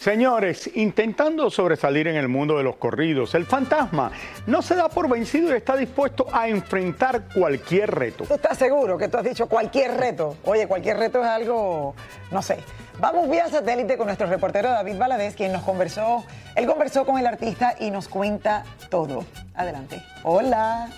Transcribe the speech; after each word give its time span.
Señores, 0.00 0.70
intentando 0.76 1.50
sobresalir 1.50 2.08
en 2.08 2.16
el 2.16 2.26
mundo 2.26 2.56
de 2.56 2.62
los 2.62 2.76
corridos, 2.76 3.34
el 3.34 3.44
fantasma 3.44 4.10
no 4.46 4.62
se 4.62 4.74
da 4.74 4.88
por 4.88 5.10
vencido 5.10 5.50
y 5.50 5.58
está 5.58 5.76
dispuesto 5.76 6.26
a 6.32 6.48
enfrentar 6.48 7.24
cualquier 7.34 7.90
reto. 7.90 8.24
¿Tú 8.24 8.32
estás 8.32 8.56
seguro 8.56 8.96
que 8.96 9.08
tú 9.08 9.18
has 9.18 9.24
dicho 9.24 9.46
cualquier 9.46 9.98
reto? 9.98 10.38
Oye, 10.46 10.66
cualquier 10.66 10.96
reto 10.96 11.20
es 11.20 11.26
algo, 11.26 11.94
no 12.30 12.40
sé. 12.40 12.60
Vamos 12.98 13.28
vía 13.28 13.46
satélite 13.50 13.98
con 13.98 14.06
nuestro 14.06 14.26
reportero 14.26 14.70
David 14.70 14.96
Valadez, 14.96 15.36
quien 15.36 15.52
nos 15.52 15.64
conversó, 15.64 16.24
él 16.54 16.64
conversó 16.64 17.04
con 17.04 17.18
el 17.18 17.26
artista 17.26 17.74
y 17.78 17.90
nos 17.90 18.08
cuenta 18.08 18.64
todo. 18.88 19.26
Adelante. 19.54 20.02
Hola. 20.22 20.88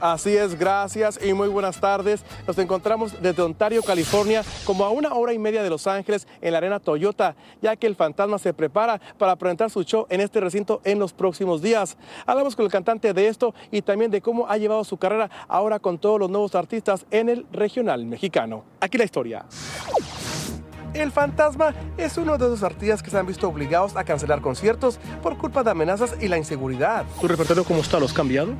Así 0.00 0.34
es, 0.34 0.58
gracias 0.58 1.18
y 1.22 1.34
muy 1.34 1.48
buenas 1.48 1.78
tardes. 1.78 2.24
Nos 2.46 2.56
encontramos 2.56 3.20
desde 3.20 3.42
Ontario, 3.42 3.82
California, 3.82 4.42
como 4.64 4.84
a 4.84 4.90
una 4.90 5.12
hora 5.12 5.34
y 5.34 5.38
media 5.38 5.62
de 5.62 5.68
Los 5.68 5.86
Ángeles, 5.86 6.26
en 6.40 6.52
la 6.52 6.58
arena 6.58 6.80
Toyota, 6.80 7.36
ya 7.60 7.76
que 7.76 7.86
el 7.86 7.94
fantasma 7.94 8.38
se 8.38 8.54
prepara 8.54 8.98
para 9.18 9.36
presentar 9.36 9.68
su 9.68 9.82
show 9.82 10.06
en 10.08 10.22
este 10.22 10.40
recinto 10.40 10.80
en 10.84 10.98
los 10.98 11.12
próximos 11.12 11.60
días. 11.60 11.98
Hablamos 12.24 12.56
con 12.56 12.64
el 12.64 12.72
cantante 12.72 13.12
de 13.12 13.28
esto 13.28 13.54
y 13.70 13.82
también 13.82 14.10
de 14.10 14.22
cómo 14.22 14.46
ha 14.48 14.56
llevado 14.56 14.84
su 14.84 14.96
carrera 14.96 15.30
ahora 15.48 15.78
con 15.78 15.98
todos 15.98 16.18
los 16.18 16.30
nuevos 16.30 16.54
artistas 16.54 17.04
en 17.10 17.28
el 17.28 17.46
regional 17.52 18.06
mexicano. 18.06 18.64
Aquí 18.80 18.96
la 18.96 19.04
historia. 19.04 19.44
El 20.94 21.12
fantasma 21.12 21.74
es 21.98 22.16
uno 22.16 22.38
de 22.38 22.46
esos 22.46 22.62
artistas 22.62 23.02
que 23.02 23.10
se 23.10 23.18
han 23.18 23.26
visto 23.26 23.46
obligados 23.48 23.94
a 23.96 24.02
cancelar 24.02 24.40
conciertos 24.40 24.98
por 25.22 25.36
culpa 25.36 25.62
de 25.62 25.70
amenazas 25.70 26.16
y 26.20 26.28
la 26.28 26.38
inseguridad. 26.38 27.04
¿Tu 27.20 27.28
repertorio 27.28 27.64
cómo 27.64 27.80
está? 27.80 28.00
¿Lo 28.00 28.06
has 28.06 28.12
cambiado? 28.14 28.54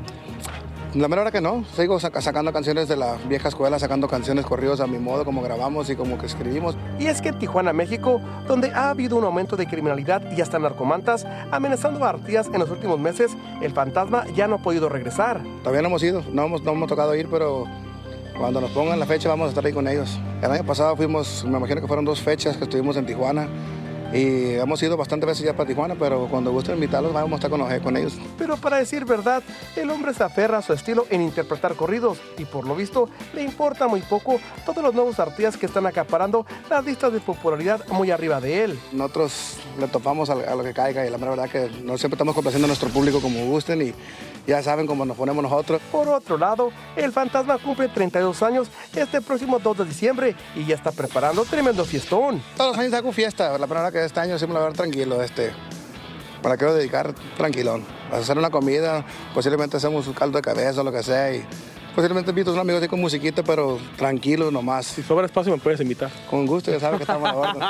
La 0.95 1.07
mera 1.07 1.23
hora 1.23 1.31
que 1.31 1.41
no, 1.41 1.65
sigo 1.77 2.01
saca- 2.01 2.21
sacando 2.21 2.53
canciones 2.53 2.89
de 2.89 2.97
la 2.97 3.15
vieja 3.29 3.47
escuela, 3.49 3.79
sacando 3.79 4.09
canciones 4.09 4.45
corridos 4.45 4.81
a 4.81 4.89
mi 4.89 4.99
modo, 4.99 5.25
como 5.25 5.41
grabamos 5.41 5.89
y 5.89 5.95
como 5.95 6.19
que 6.19 6.27
escribimos. 6.27 6.77
Y 6.99 7.07
es 7.07 7.23
que 7.23 7.29
en 7.29 7.39
Tijuana, 7.39 7.73
México, 7.73 8.21
donde 8.49 8.73
ha 8.73 8.91
habido 8.91 9.17
un 9.17 9.23
aumento 9.25 9.57
de 9.57 9.69
criminalidad 9.69 10.21
y 10.37 10.41
hasta 10.41 10.59
narcomantas 10.59 11.25
amenazando 11.53 12.05
a 12.05 12.09
artistas 12.09 12.49
en 12.53 12.59
los 12.59 12.71
últimos 12.71 12.99
meses, 12.99 13.31
el 13.63 13.71
fantasma 13.73 14.25
ya 14.35 14.49
no 14.49 14.57
ha 14.57 14.59
podido 14.59 14.89
regresar. 14.89 15.41
Todavía 15.63 15.81
no 15.83 15.89
hemos 15.89 16.03
ido, 16.03 16.25
no 16.33 16.47
hemos, 16.47 16.63
no 16.65 16.73
hemos 16.73 16.89
tocado 16.89 17.15
ir, 17.15 17.29
pero 17.31 17.67
cuando 18.37 18.61
nos 18.61 18.71
pongan 18.73 18.99
la 18.99 19.07
fecha 19.07 19.29
vamos 19.29 19.47
a 19.47 19.49
estar 19.51 19.65
ahí 19.65 19.73
con 19.73 19.87
ellos. 19.87 20.19
El 20.43 20.51
año 20.51 20.65
pasado 20.65 20.97
fuimos, 20.97 21.45
me 21.45 21.57
imagino 21.57 21.81
que 21.81 21.87
fueron 21.87 22.05
dos 22.05 22.21
fechas 22.21 22.57
que 22.57 22.65
estuvimos 22.65 22.97
en 22.97 23.07
Tijuana 23.07 23.47
y 24.13 24.55
hemos 24.55 24.83
ido 24.83 24.97
bastantes 24.97 25.27
veces 25.27 25.45
ya 25.45 25.55
para 25.55 25.69
Tijuana, 25.69 25.95
pero 25.95 26.27
cuando 26.29 26.51
gusten 26.51 26.75
invitarlos 26.75 27.13
vamos 27.13 27.33
a 27.33 27.35
estar 27.37 27.51
con, 27.51 27.81
con 27.81 27.97
ellos. 27.97 28.15
Pero 28.37 28.57
para 28.57 28.79
decir 28.79 29.05
verdad, 29.05 29.43
el 29.77 29.91
hombre 29.91 30.13
se 30.15 30.25
aferra 30.25 30.59
a 30.59 30.63
su 30.63 30.73
estilo 30.73 31.07
en 31.11 31.23
interpretar 31.23 31.75
corridos 31.75 32.19
y 32.39 32.45
por 32.45 32.67
lo 32.67 32.75
visto 32.75 33.09
le 33.35 33.43
importa 33.43 33.87
muy 33.87 34.01
poco 34.03 34.41
todos 34.67 34.83
los 34.83 34.95
nuevos 34.95 35.19
artistas 35.21 35.57
que 35.57 35.67
están 35.67 35.87
acaparando 35.87 36.47
las 36.69 36.85
listas 36.85 37.13
de 37.13 37.21
popularidad 37.21 37.87
muy 37.89 38.11
arriba 38.11 38.41
de 38.41 38.65
él. 38.65 38.81
Nosotros 38.93 39.59
le 39.79 39.87
topamos 39.89 40.31
a, 40.31 40.33
a 40.33 40.55
lo 40.55 40.65
que 40.65 40.73
caiga 40.73 41.07
y 41.07 41.11
la 41.11 41.17
verdad 41.17 41.49
que 41.49 41.71
no 41.83 41.97
siempre 41.99 42.17
estamos 42.17 42.35
complaciendo 42.35 42.67
a 42.67 42.69
nuestro 42.69 42.89
público 42.89 43.21
como 43.21 43.45
gusten 43.47 43.83
y 43.83 43.95
ya 44.47 44.63
saben 44.63 44.87
cómo 44.87 45.05
nos 45.05 45.17
ponemos 45.17 45.43
nosotros. 45.43 45.81
Por 45.93 46.09
otro 46.09 46.39
lado, 46.39 46.73
el 46.97 47.13
fantasma 47.13 47.59
cumple 47.59 47.89
32 47.89 48.43
años 48.43 48.69
este 48.95 49.21
próximo 49.21 49.59
2 49.59 49.79
de 49.79 49.85
diciembre 49.85 50.35
y 50.57 50.65
ya 50.65 50.75
está 50.75 50.91
preparando 50.93 51.45
tremendo 51.45 51.85
fiestón. 51.85 52.43
Todos 52.57 52.71
los 52.71 52.79
años 52.79 52.95
hago 52.95 53.13
fiesta, 53.13 53.57
la 53.59 53.67
verdad 53.67 53.93
que 53.93 54.00
este 54.05 54.21
año 54.21 54.39
sí 54.39 54.47
me 54.47 54.53
lo 54.53 54.61
voy 54.61 54.65
a 54.65 54.69
ver 54.69 54.77
tranquilo, 54.77 55.23
este, 55.23 55.53
para 56.43 56.57
quiero 56.57 56.75
dedicar 56.75 57.15
tranquilón, 57.37 57.85
a 58.11 58.17
hacer 58.17 58.39
una 58.39 58.51
comida, 58.51 59.05
posiblemente 59.35 59.77
hacemos 59.77 60.07
un 60.07 60.15
caldo 60.15 60.39
de 60.39 60.43
cabeza 60.43 60.81
o 60.81 60.85
lo 60.85 60.93
que 60.93 61.03
sea 61.03 61.35
y 61.35 61.45
posiblemente 61.95 62.31
invito 62.31 62.51
a 62.51 62.55
un 62.55 62.61
amigo 62.61 62.79
así 62.79 62.89
con 62.89 63.01
musiquita, 63.01 63.43
pero 63.43 63.79
tranquilo 63.97 64.51
nomás. 64.51 64.87
Si 64.87 65.03
sobra 65.03 65.27
espacio 65.27 65.53
me 65.53 65.59
puedes 65.59 65.81
invitar. 65.81 66.11
Con 66.29 66.47
gusto, 66.47 66.71
ya 66.71 66.81
sabes 66.81 66.99
que 66.99 67.05
estamos 67.05 67.29
a 67.29 67.33
la 67.33 67.39
orden. 67.39 67.63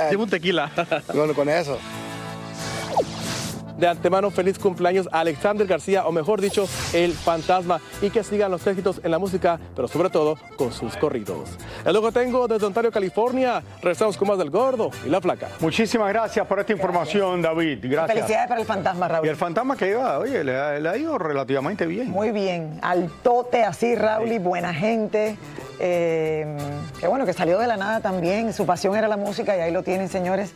Llevo 0.10 0.24
un 0.24 0.30
tequila. 0.30 0.70
bueno, 1.14 1.34
con 1.34 1.48
eso. 1.48 1.78
De 3.78 3.86
antemano, 3.86 4.30
feliz 4.32 4.58
cumpleaños 4.58 5.08
a 5.12 5.20
Alexander 5.20 5.64
García, 5.64 6.04
o 6.06 6.10
mejor 6.10 6.40
dicho, 6.40 6.68
el 6.92 7.12
fantasma, 7.12 7.80
y 8.02 8.10
que 8.10 8.24
sigan 8.24 8.50
los 8.50 8.66
éxitos 8.66 9.00
en 9.04 9.10
la 9.12 9.20
música, 9.20 9.58
pero 9.76 9.86
sobre 9.86 10.10
todo 10.10 10.36
con 10.56 10.72
sus 10.72 10.96
corridos. 10.96 11.48
El 11.84 11.92
luego 11.92 12.10
tengo 12.10 12.48
desde 12.48 12.66
Ontario, 12.66 12.90
California. 12.90 13.62
Regresamos 13.80 14.16
con 14.16 14.28
más 14.28 14.38
del 14.38 14.50
gordo 14.50 14.90
y 15.06 15.08
la 15.08 15.20
flaca. 15.20 15.48
Muchísimas 15.60 16.12
gracias 16.12 16.44
por 16.46 16.58
esta 16.58 16.72
información, 16.72 17.40
David. 17.40 17.78
Gracias. 17.82 18.16
Felicidades 18.16 18.48
para 18.48 18.60
el 18.60 18.66
fantasma, 18.66 19.06
Y 19.06 19.08
Raúl. 19.10 19.28
el 19.28 19.36
fantasma 19.36 19.76
que 19.76 19.90
iba, 19.90 20.18
oye, 20.18 20.42
le 20.42 20.56
ha, 20.58 20.78
le 20.80 20.88
ha 20.88 20.96
ido 20.96 21.16
relativamente 21.16 21.86
bien. 21.86 22.10
Muy 22.10 22.32
bien, 22.32 22.80
al 22.82 23.08
tote 23.22 23.62
así, 23.62 23.94
Raúl, 23.94 24.32
y 24.32 24.38
buena 24.38 24.74
gente. 24.74 25.36
Eh, 25.80 26.56
que 26.98 27.06
bueno, 27.06 27.24
que 27.24 27.32
salió 27.32 27.58
de 27.58 27.66
la 27.68 27.76
nada 27.76 28.00
también. 28.00 28.52
Su 28.52 28.66
pasión 28.66 28.96
era 28.96 29.06
la 29.06 29.16
música 29.16 29.56
y 29.56 29.60
ahí 29.60 29.70
lo 29.72 29.82
tienen, 29.84 30.08
señores. 30.08 30.52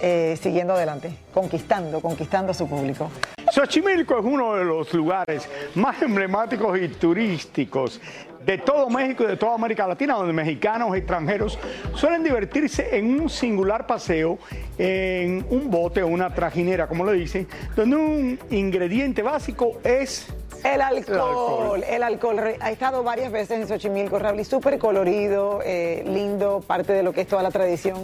Eh, 0.00 0.38
siguiendo 0.40 0.74
adelante, 0.74 1.16
conquistando, 1.34 2.00
conquistando 2.00 2.51
a 2.52 2.54
su 2.54 2.68
público. 2.68 3.10
Xochimilco 3.52 4.18
es 4.18 4.24
uno 4.24 4.54
de 4.54 4.64
los 4.64 4.92
lugares 4.94 5.48
más 5.74 6.00
emblemáticos 6.00 6.78
y 6.78 6.88
turísticos 6.88 8.00
de 8.44 8.58
todo 8.58 8.88
México 8.90 9.24
y 9.24 9.26
de 9.26 9.36
toda 9.36 9.54
América 9.54 9.86
Latina, 9.86 10.14
donde 10.14 10.32
mexicanos 10.32 10.94
y 10.94 10.98
extranjeros 10.98 11.58
suelen 11.94 12.22
divertirse 12.24 12.96
en 12.96 13.20
un 13.20 13.30
singular 13.30 13.86
paseo 13.86 14.38
en 14.78 15.44
un 15.50 15.70
bote 15.70 16.02
o 16.02 16.08
una 16.08 16.34
trajinera, 16.34 16.86
como 16.88 17.04
le 17.04 17.12
dicen, 17.12 17.46
donde 17.76 17.96
un 17.96 18.38
ingrediente 18.50 19.22
básico 19.22 19.78
es 19.84 20.26
El 20.64 20.80
alcohol, 20.80 21.18
alcohol. 21.18 21.84
el 21.88 22.02
alcohol. 22.02 22.40
Ha 22.60 22.70
estado 22.70 23.02
varias 23.02 23.30
veces 23.30 23.60
en 23.60 23.68
Xochimilco, 23.68 24.18
Raúl, 24.18 24.40
y 24.40 24.44
súper 24.44 24.78
colorido, 24.78 25.60
eh, 25.64 26.02
lindo, 26.06 26.62
parte 26.66 26.92
de 26.92 27.02
lo 27.02 27.12
que 27.12 27.22
es 27.22 27.28
toda 27.28 27.42
la 27.42 27.50
tradición 27.50 27.98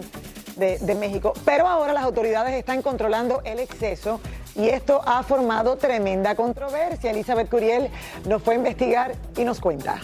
de, 0.58 0.94
México. 0.94 1.32
Pero 1.44 1.66
ahora 1.66 1.92
las 1.92 2.04
autoridades 2.04 2.54
están 2.54 2.82
controlando 2.82 3.40
el 3.44 3.60
exceso 3.60 4.20
y 4.54 4.68
esto 4.68 5.00
ha 5.06 5.22
formado 5.22 5.76
tremenda 5.76 6.34
controversia. 6.34 7.10
Elizabeth 7.10 7.48
Curiel 7.48 7.90
nos 8.26 8.42
fue 8.42 8.54
a 8.54 8.56
investigar 8.56 9.14
y 9.36 9.44
nos 9.44 9.60
cuenta. 9.60 10.00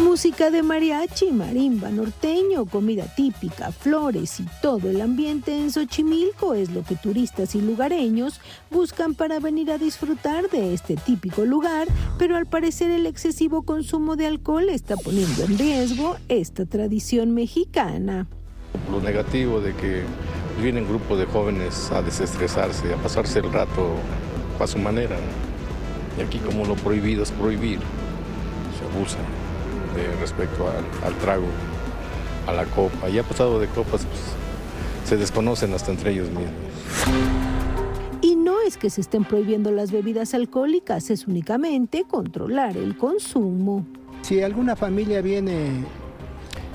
Música 0.00 0.52
de 0.52 0.62
mariachi, 0.62 1.32
marimba, 1.32 1.90
norteño, 1.90 2.66
comida 2.66 3.12
típica, 3.16 3.72
flores 3.72 4.38
y 4.38 4.46
todo 4.62 4.88
el 4.90 5.00
ambiente 5.00 5.56
en 5.56 5.72
Xochimilco 5.72 6.54
es 6.54 6.70
lo 6.70 6.84
que 6.84 6.94
turistas 6.94 7.56
y 7.56 7.60
lugareños 7.60 8.40
buscan 8.70 9.14
para 9.14 9.40
venir 9.40 9.72
a 9.72 9.78
disfrutar 9.78 10.48
de 10.50 10.72
este 10.72 10.94
típico 10.94 11.44
lugar, 11.44 11.88
pero 12.16 12.36
al 12.36 12.46
parecer 12.46 12.92
el 12.92 13.06
excesivo 13.06 13.62
consumo 13.62 14.14
de 14.14 14.26
alcohol 14.26 14.68
está 14.68 14.96
poniendo 14.96 15.44
en 15.44 15.58
riesgo 15.58 16.16
esta 16.28 16.64
tradición 16.64 17.34
mexicana. 17.34 18.28
Lo 18.92 19.00
negativo 19.00 19.60
de 19.60 19.74
que 19.74 20.04
vienen 20.62 20.86
grupos 20.86 21.18
de 21.18 21.26
jóvenes 21.26 21.90
a 21.90 22.02
desestresarse, 22.02 22.94
a 22.94 22.96
pasarse 22.98 23.40
el 23.40 23.52
rato 23.52 23.94
a 24.60 24.66
su 24.68 24.78
manera. 24.78 25.16
Y 26.16 26.22
aquí 26.22 26.38
como 26.38 26.64
lo 26.64 26.76
prohibido 26.76 27.24
es 27.24 27.32
prohibir, 27.32 27.80
se 28.78 28.96
abusa 28.96 29.18
respecto 30.20 30.68
al, 30.68 30.84
al 31.06 31.14
trago, 31.18 31.46
a 32.46 32.52
la 32.52 32.64
copa. 32.64 33.08
Y 33.08 33.18
ha 33.18 33.22
pasado 33.22 33.58
de 33.60 33.66
copas, 33.68 34.04
pues, 34.04 34.20
se 35.04 35.16
desconocen 35.16 35.72
hasta 35.72 35.90
entre 35.90 36.12
ellos 36.12 36.28
mismos. 36.28 36.52
Y 38.20 38.36
no 38.36 38.60
es 38.60 38.76
que 38.76 38.90
se 38.90 39.00
estén 39.00 39.24
prohibiendo 39.24 39.70
las 39.70 39.92
bebidas 39.92 40.34
alcohólicas, 40.34 41.10
es 41.10 41.26
únicamente 41.26 42.04
controlar 42.04 42.76
el 42.76 42.96
consumo. 42.96 43.86
Si 44.22 44.42
alguna 44.42 44.76
familia 44.76 45.22
viene 45.22 45.84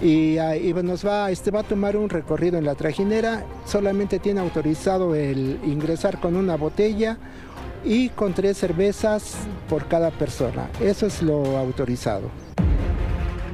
y, 0.01 0.37
y 0.39 0.73
nos 0.83 1.05
va, 1.05 1.29
este, 1.29 1.51
va 1.51 1.59
a 1.59 1.63
tomar 1.63 1.97
un 1.97 2.09
recorrido 2.09 2.57
en 2.57 2.65
la 2.65 2.75
trajinera, 2.75 3.45
solamente 3.65 4.19
tiene 4.19 4.39
autorizado 4.39 5.15
el 5.15 5.59
ingresar 5.65 6.19
con 6.19 6.35
una 6.35 6.55
botella 6.55 7.17
y 7.85 8.09
con 8.09 8.33
tres 8.33 8.57
cervezas 8.57 9.35
por 9.69 9.87
cada 9.87 10.09
persona. 10.11 10.69
Eso 10.81 11.05
es 11.05 11.21
lo 11.21 11.57
autorizado. 11.57 12.29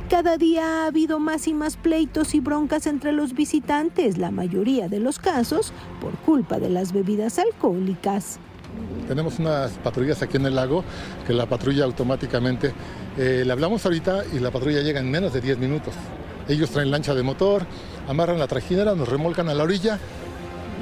Cada 0.10 0.38
día 0.38 0.64
ha 0.64 0.88
habido 0.88 1.20
más 1.20 1.48
y 1.48 1.54
más 1.54 1.78
pleitos 1.78 2.34
y 2.34 2.40
broncas 2.40 2.88
entre 2.88 3.12
los 3.12 3.34
visitantes, 3.34 4.18
la 4.18 4.32
mayoría 4.32 4.88
de 4.88 5.00
los 5.00 5.20
casos 5.20 5.72
por 6.02 6.14
culpa 6.26 6.58
de 6.58 6.68
las 6.68 6.94
bebidas 6.94 7.38
alcohólicas. 7.38 8.40
Tenemos 9.08 9.38
unas 9.38 9.72
patrullas 9.74 10.24
aquí 10.24 10.38
en 10.38 10.48
el 10.48 10.56
lago 10.56 10.84
que 11.28 11.34
la 11.34 11.46
patrulla 11.46 11.84
automáticamente, 11.86 12.74
eh, 13.20 13.44
le 13.46 13.52
hablamos 13.52 13.86
ahorita 13.86 14.24
y 14.34 14.40
la 14.40 14.50
patrulla 14.50 14.82
llega 14.82 15.00
en 15.00 15.12
menos 15.12 15.32
de 15.32 15.42
10 15.42 15.60
minutos. 15.60 15.94
Ellos 16.48 16.72
traen 16.72 16.90
lancha 16.90 17.14
de 17.14 17.22
motor, 17.22 17.68
amarran 18.08 18.40
la 18.40 18.48
trajinera, 18.48 18.96
nos 18.96 19.08
remolcan 19.08 19.48
a 19.48 19.54
la 19.54 19.64
orilla 19.64 20.00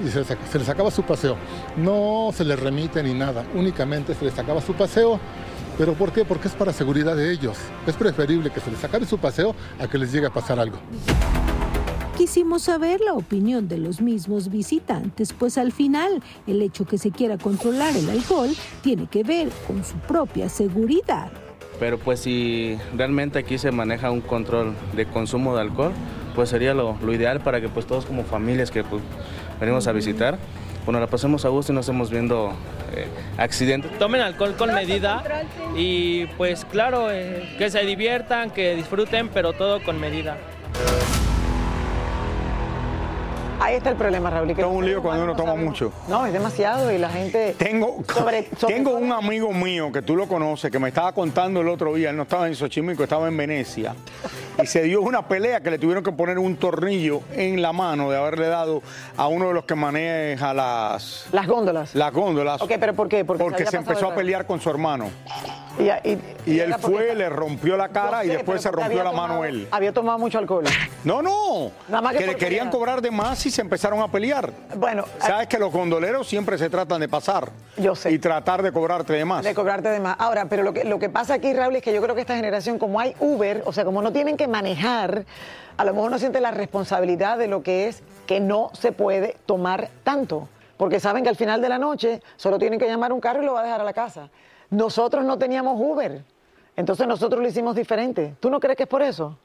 y 0.05 0.09
se 0.09 0.19
les, 0.19 0.27
se 0.27 0.59
les 0.59 0.69
acaba 0.69 0.91
su 0.91 1.03
paseo. 1.03 1.35
No 1.75 2.31
se 2.33 2.44
les 2.44 2.59
remite 2.59 3.01
ni 3.03 3.13
nada, 3.13 3.45
únicamente 3.55 4.13
se 4.13 4.25
les 4.25 4.38
acaba 4.38 4.61
su 4.61 4.73
paseo. 4.73 5.19
¿Pero 5.77 5.94
por 5.94 6.11
qué? 6.11 6.25
Porque 6.25 6.47
es 6.47 6.55
para 6.55 6.73
seguridad 6.73 7.15
de 7.15 7.31
ellos. 7.31 7.55
Es 7.85 7.95
preferible 7.95 8.49
que 8.49 8.59
se 8.59 8.71
les 8.71 8.83
acabe 8.83 9.05
su 9.05 9.19
paseo 9.19 9.55
a 9.79 9.88
que 9.88 9.97
les 9.97 10.11
llegue 10.11 10.25
a 10.25 10.31
pasar 10.31 10.59
algo. 10.59 10.77
Quisimos 12.17 12.63
saber 12.63 12.99
la 12.99 13.13
opinión 13.13 13.67
de 13.67 13.77
los 13.77 14.01
mismos 14.01 14.49
visitantes, 14.49 15.33
pues 15.33 15.55
al 15.59 15.71
final 15.71 16.23
el 16.47 16.63
hecho 16.63 16.83
que 16.83 16.97
se 16.97 17.11
quiera 17.11 17.38
controlar 17.38 17.95
el 17.95 18.09
alcohol 18.09 18.49
tiene 18.81 19.05
que 19.05 19.21
ver 19.21 19.49
con 19.67 19.85
su 19.85 19.97
propia 19.97 20.49
seguridad. 20.49 21.31
Pero 21.79 21.99
pues 21.99 22.21
si 22.21 22.75
realmente 22.95 23.38
aquí 23.38 23.59
se 23.59 23.71
maneja 23.71 24.09
un 24.09 24.21
control 24.21 24.73
de 24.95 25.05
consumo 25.05 25.55
de 25.55 25.61
alcohol, 25.61 25.91
pues 26.33 26.49
sería 26.49 26.73
lo, 26.73 26.97
lo 27.03 27.13
ideal 27.13 27.39
para 27.41 27.61
que 27.61 27.69
pues 27.69 27.85
todos 27.85 28.07
como 28.07 28.23
familias 28.23 28.71
que 28.71 28.83
pues, 28.83 29.03
venimos 29.59 29.88
a 29.88 29.92
visitar, 29.92 30.38
bueno, 30.86 31.00
la 31.00 31.07
pasemos 31.07 31.44
a 31.45 31.50
gusto 31.50 31.71
y 31.71 31.75
no 31.75 31.81
estemos 31.81 32.09
viendo 32.09 32.54
eh, 32.94 33.07
accidentes. 33.38 33.98
Tomen 34.00 34.21
alcohol 34.21 34.56
con 34.57 34.74
medida 34.74 35.21
y 35.75 36.25
pues 36.38 36.65
claro, 36.65 37.12
eh, 37.12 37.56
que 37.57 37.69
se 37.69 37.81
diviertan, 37.86 38.51
que 38.51 38.75
disfruten, 38.75 39.30
pero 39.30 39.54
todo 39.54 39.83
con 39.83 40.00
medida. 40.00 40.38
Ahí 43.59 43.75
está 43.75 43.89
el 43.89 43.95
problema, 43.95 44.30
Raúl. 44.30 44.51
Es 44.51 44.57
un 44.63 44.86
lío 44.86 45.01
cuando 45.01 45.24
uno 45.24 45.36
toma 45.36 45.56
mucho. 45.56 45.92
No, 46.07 46.25
es 46.27 46.31
demasiado 46.31 46.92
y 46.92 47.00
la 47.00 47.09
gente... 47.09 47.56
Tengo, 47.57 47.98
Sobre- 48.07 48.48
sobre 48.57 48.75
tengo 48.75 48.92
un 48.92 49.12
amigo 49.12 49.51
mío 49.51 49.92
que 49.92 50.04
tú 50.04 50.15
lo 50.15 50.27
conoces, 50.27 50.69
que 50.71 50.77
me 50.77 50.89
estaba 50.89 51.12
contando 51.12 51.62
el 51.62 51.68
otro 51.68 51.94
día, 51.95 52.12
él 52.12 52.15
no 52.15 52.24
estaba 52.24 52.48
en 52.48 52.56
Xochimilco, 52.56 53.04
estaba 53.04 53.27
en 53.27 53.36
Venecia, 53.36 53.95
y 54.62 54.65
se 54.68 54.83
dio 54.83 55.01
una 55.01 55.27
pelea 55.27 55.62
que 55.62 55.69
le 55.71 55.77
tuvieron 55.80 56.04
que 56.04 56.12
poner 56.12 56.39
un 56.39 56.56
tornillo 56.56 57.21
en 57.33 57.62
la 57.62 57.74
mano 57.74 58.09
de 58.09 58.18
haberle 58.18 58.48
dado 58.48 58.81
a 59.15 59.27
uno 59.27 59.48
de 59.50 59.54
los 59.54 59.65
que 59.65 59.75
maneja 59.75 60.54
las, 60.54 61.27
Las 61.31 61.48
góndolas. 61.48 61.94
las 61.95 62.12
góndolas. 62.12 62.62
Ok, 62.62 62.71
pero 62.80 62.94
¿por 62.94 63.07
qué? 63.07 63.24
Porque, 63.25 63.44
Porque 63.44 63.65
se 63.65 63.77
empezó 63.77 64.12
a 64.12 64.15
pelear 64.15 64.45
con 64.45 64.59
su 64.59 64.69
hermano. 64.69 65.09
Y, 65.79 65.83
y- 66.09 66.19
Y 66.45 66.59
él 66.59 66.74
fue, 66.79 67.13
le 67.13 67.29
rompió 67.29 67.77
la 67.77 67.89
cara 67.89 68.24
y 68.25 68.29
después 68.29 68.62
se 68.62 68.71
rompió 68.71 69.03
la 69.03 69.12
mano 69.12 69.44
él. 69.45 69.68
Había 69.71 69.94
tomado 69.94 70.18
mucho 70.18 70.38
alcohol. 70.39 70.63
No, 71.03 71.21
no. 71.21 71.71
Nada 71.88 72.01
más 72.01 72.13
que 72.13 72.19
que 72.19 72.25
le 72.27 72.35
querían 72.35 72.69
cobrar 72.69 73.01
de 73.01 73.12
más 73.12 73.45
y 73.45 73.51
se 73.51 73.62
empezaron 73.62 74.01
a 74.01 74.07
pelear. 74.12 74.51
Bueno, 74.75 75.06
Sabes 75.19 75.47
que 75.47 75.59
los 75.59 75.71
gondoleros 75.71 76.27
siempre 76.27 76.57
se 76.57 76.69
tratan 76.69 77.00
de 77.01 77.07
pasar. 77.09 77.50
Yo 77.77 77.95
sé. 77.95 78.12
Y 78.12 78.19
tratar 78.19 78.62
de 78.63 78.71
cobrarte 78.71 79.13
de 79.13 79.25
más. 79.25 79.44
De 79.44 79.53
cobrarte 79.53 79.89
de 79.89 80.00
más. 80.00 80.15
Ahora, 80.19 80.45
pero 80.45 80.63
lo 80.63 80.74
que, 80.74 80.83
lo 80.83 81.00
que 81.00 81.09
pasa 81.09 81.35
aquí, 81.35 81.53
Raúl, 81.53 81.75
es 81.75 81.83
que 81.83 81.94
yo 81.94 82.01
creo 82.01 82.15
que 82.15 82.21
esta 82.21 82.35
generación, 82.35 82.80
como 82.80 83.00
hay 83.00 83.15
Uber, 83.19 83.63
o 83.65 83.73
sea, 83.73 83.85
como 83.85 84.01
no 84.01 84.12
tienen 84.12 84.38
que 84.38 84.47
manejar, 84.47 85.25
a 85.77 85.83
lo 85.85 85.94
mejor 85.94 86.09
no 86.12 86.18
siente 86.18 86.41
la 86.41 86.51
responsabilidad 86.51 87.38
de 87.38 87.47
lo 87.47 87.62
que 87.62 87.88
es 87.88 88.01
que 88.25 88.39
no 88.39 88.71
se 88.73 88.91
puede 88.91 89.38
tomar 89.45 89.89
tanto. 90.03 90.50
Porque 90.77 91.00
saben 91.00 91.23
que 91.23 91.30
al 91.30 91.35
final 91.35 91.62
de 91.62 91.69
la 91.69 91.77
noche 91.80 92.21
solo 92.35 92.59
tienen 92.59 92.80
que 92.80 92.88
llamar 92.88 93.12
un 93.12 93.19
carro 93.19 93.41
y 93.41 93.45
lo 93.45 93.53
va 93.53 93.62
a 93.62 93.63
dejar 93.63 93.81
a 93.81 93.83
la 93.83 93.94
casa. 93.94 94.30
Nosotros 94.69 95.23
no 95.23 95.37
teníamos 95.37 95.79
Uber. 95.79 96.21
Entonces 96.75 97.07
nosotros 97.07 97.41
lo 97.41 97.47
hicimos 97.47 97.75
diferente. 97.75 98.35
¿Tú 98.39 98.49
no 98.49 98.59
crees 98.59 98.77
que 98.77 98.83
es 98.83 98.89
por 98.89 99.01
eso? 99.01 99.37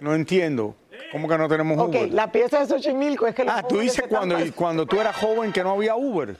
No 0.00 0.14
entiendo. 0.14 0.74
¿Cómo 1.12 1.28
que 1.28 1.36
no 1.36 1.48
tenemos 1.48 1.76
Uber? 1.88 2.12
la 2.12 2.30
pieza 2.30 2.60
de 2.60 2.66
Xochimilco 2.66 3.26
es 3.26 3.34
que 3.34 3.44
Ah, 3.48 3.62
tú 3.68 3.78
dices 3.80 4.04
cuando, 4.08 4.36
cuando 4.54 4.86
tú 4.86 5.00
eras 5.00 5.16
joven 5.16 5.52
que 5.52 5.62
no 5.62 5.72
había 5.72 5.96
Uber. 5.96 6.36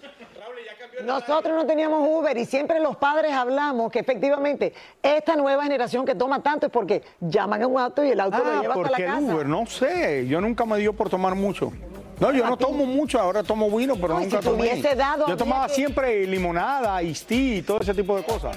Nosotros 1.05 1.55
no 1.57 1.67
teníamos 1.67 2.07
Uber 2.09 2.37
y 2.37 2.45
siempre 2.45 2.79
los 2.79 2.95
padres 2.97 3.33
hablamos 3.33 3.91
que 3.91 4.01
efectivamente 4.01 4.75
esta 5.03 5.35
nueva 5.35 5.63
generación 5.63 6.05
que 6.05 6.15
toma 6.15 6.43
tanto 6.43 6.67
es 6.67 6.73
porque 6.73 7.03
llaman 7.21 7.63
a 7.63 7.67
un 7.67 7.79
auto 7.81 8.05
y 8.05 8.11
el 8.11 8.21
auto 8.21 8.39
lo 8.39 8.45
Ah, 8.45 8.61
lleva 8.61 8.75
hasta 8.75 8.87
porque 8.89 9.03
la 9.03 9.09
casa. 9.15 9.21
Uber, 9.35 9.47
no 9.47 9.67
sé. 9.67 10.27
Yo 10.29 10.41
nunca 10.43 10.65
me 10.67 10.77
dio 10.79 10.93
por 10.93 11.09
tomar 11.09 11.35
mucho. 11.35 11.73
No, 12.21 12.33
yo 12.33 12.47
no 12.47 12.57
tomo 12.57 12.85
mucho, 12.85 13.19
ahora 13.19 13.43
tomo 13.43 13.71
vino, 13.77 13.97
pero 13.97 14.19
nunca 14.21 14.43
si 14.43 14.45
tomé. 14.49 14.83
dado, 14.95 15.27
yo 15.27 15.37
tomaba 15.37 15.67
que- 15.69 15.75
siempre 15.75 16.27
limonada, 16.27 17.01
tea 17.27 17.57
y 17.57 17.63
todo 17.63 17.81
ese 17.81 17.95
tipo 17.95 18.15
de 18.17 18.23
cosas. 18.23 18.57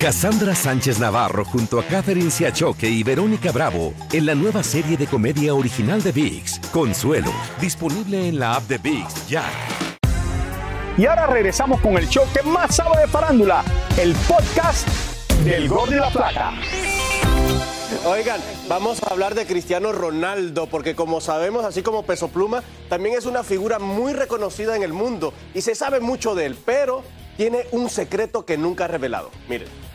Cassandra 0.00 0.54
Sánchez 0.54 1.00
Navarro 1.00 1.44
junto 1.44 1.80
a 1.80 1.82
Catherine 1.82 2.30
Siachoque 2.30 2.88
y 2.88 3.02
Verónica 3.02 3.50
Bravo 3.50 3.94
en 4.12 4.26
la 4.26 4.36
nueva 4.36 4.62
serie 4.62 4.96
de 4.96 5.08
comedia 5.08 5.54
original 5.54 6.00
de 6.04 6.12
VIX, 6.12 6.60
Consuelo, 6.70 7.32
disponible 7.60 8.28
en 8.28 8.38
la 8.38 8.54
app 8.54 8.62
de 8.68 8.78
VIX 8.78 9.26
ya. 9.26 9.44
Y 10.96 11.04
ahora 11.04 11.26
regresamos 11.26 11.80
con 11.80 11.96
el 11.96 12.08
show 12.08 12.24
que 12.32 12.48
más 12.48 12.76
sabe 12.76 13.00
de 13.00 13.08
farándula, 13.08 13.64
el 14.00 14.14
podcast 14.28 14.86
del 15.42 15.68
Gol 15.68 15.90
de 15.90 15.96
la 15.96 16.10
Plata. 16.10 16.52
Oigan, 18.06 18.40
vamos 18.68 19.02
a 19.02 19.10
hablar 19.10 19.34
de 19.34 19.46
Cristiano 19.46 19.90
Ronaldo, 19.90 20.68
porque 20.68 20.94
como 20.94 21.20
sabemos, 21.20 21.64
así 21.64 21.82
como 21.82 22.04
Peso 22.04 22.28
Pluma, 22.28 22.62
también 22.88 23.18
es 23.18 23.26
una 23.26 23.42
figura 23.42 23.80
muy 23.80 24.12
reconocida 24.12 24.76
en 24.76 24.84
el 24.84 24.92
mundo 24.92 25.34
y 25.54 25.62
se 25.62 25.74
sabe 25.74 25.98
mucho 25.98 26.36
de 26.36 26.46
él, 26.46 26.56
pero 26.64 27.02
tiene 27.36 27.66
un 27.72 27.90
secreto 27.90 28.44
que 28.44 28.56
nunca 28.56 28.84
ha 28.84 28.88
revelado. 28.88 29.32
Miren. 29.48 29.87